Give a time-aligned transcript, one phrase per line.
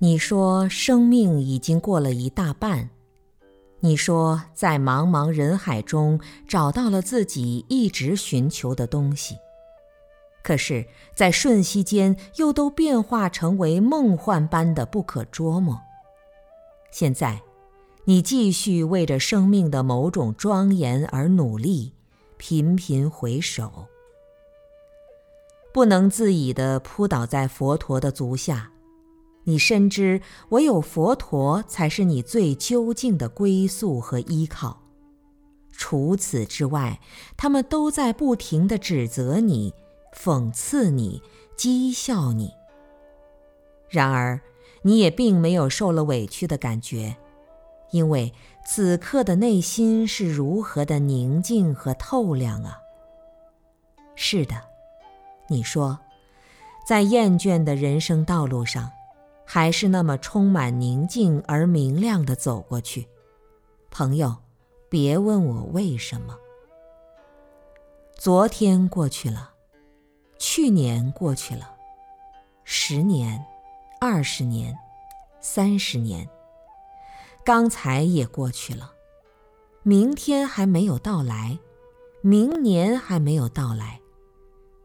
[0.00, 2.88] 你说生命已经过了一大半，
[3.80, 9.36] 你说在茫茫人海中找到了自己一直寻求的东西，
[10.44, 15.76] 可是，在瞬息间又都变化成为梦幻般的不可捉摸。
[16.92, 17.42] 现在，
[18.04, 21.92] 你继续为着生命的某种庄严而努力，
[22.36, 23.86] 频频回首，
[25.72, 28.70] 不能自已地扑倒在佛陀的足下。
[29.48, 34.82] 你深知，唯有佛陀才是你最究竟的归宿和依靠。
[35.72, 37.00] 除此之外，
[37.34, 39.72] 他们都在不停地指责你、
[40.14, 41.22] 讽刺你、
[41.56, 42.52] 讥笑你。
[43.88, 44.38] 然而，
[44.82, 47.16] 你也并没有受了委屈的感觉，
[47.90, 48.34] 因为
[48.66, 52.76] 此刻的内心是如何的宁静和透亮啊！
[54.14, 54.56] 是的，
[55.48, 55.98] 你说，
[56.86, 58.90] 在厌倦的人生道路上。
[59.50, 63.08] 还是那么充满宁静而明亮的走过去，
[63.90, 64.36] 朋友，
[64.90, 66.36] 别问我为什么。
[68.14, 69.52] 昨天过去了，
[70.38, 71.74] 去年过去了，
[72.62, 73.42] 十年、
[73.98, 74.76] 二十年、
[75.40, 76.28] 三十年，
[77.42, 78.92] 刚才也过去了，
[79.82, 81.58] 明天还没有到来，
[82.20, 83.98] 明年还没有到来，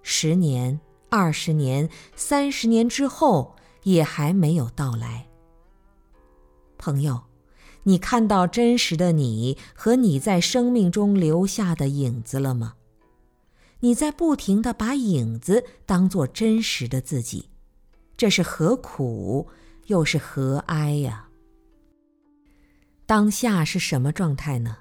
[0.03, 3.58] 十年、二十年、三十年之后。
[3.83, 5.27] 也还没有到来，
[6.77, 7.23] 朋友，
[7.83, 12.75] 你看到真实的你和你在生命中留下的影子了吗？
[13.81, 17.49] 你在不停的把影子当做真实的自己，
[18.16, 19.49] 这是何苦
[19.88, 21.27] 又是何哀呀？
[23.05, 24.77] 当下是什么状态呢？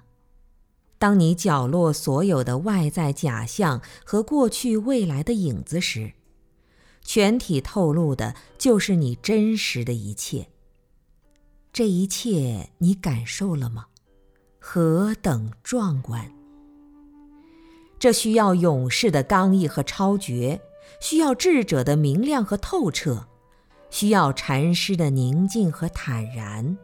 [0.98, 6.12] 当你角落所有的外在假象和过去未来的影子时。
[7.04, 10.48] 全体透露的就是你真实的一切。
[11.72, 13.86] 这一切你感受了吗？
[14.58, 16.30] 何等壮观！
[17.98, 20.60] 这需要勇士的刚毅和超绝，
[21.00, 23.26] 需要智者的明亮和透彻，
[23.90, 26.76] 需要禅师的宁静和坦然，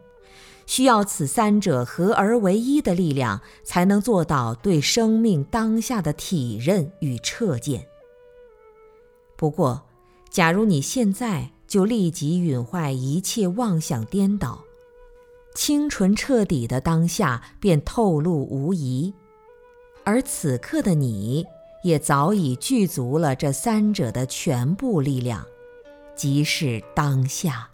[0.65, 7.87] 需要此三者合而为一的力量，才能做到对生命当下的体认与彻见。
[9.37, 9.88] 不过。
[10.29, 14.63] 假如你现在就立即允坏一切妄想颠倒，
[15.55, 19.13] 清纯彻底的当下便透露无疑，
[20.03, 21.45] 而此刻的你
[21.83, 25.45] 也早已具足了这三者的全部力量，
[26.15, 27.69] 即是当下。